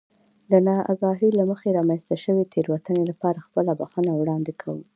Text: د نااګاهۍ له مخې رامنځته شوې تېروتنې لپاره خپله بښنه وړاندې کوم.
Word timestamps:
د 0.51 0.53
نااګاهۍ 0.67 1.29
له 1.39 1.43
مخې 1.51 1.69
رامنځته 1.77 2.15
شوې 2.23 2.43
تېروتنې 2.53 3.03
لپاره 3.11 3.43
خپله 3.45 3.71
بښنه 3.79 4.11
وړاندې 4.15 4.53
کوم. 4.61 4.79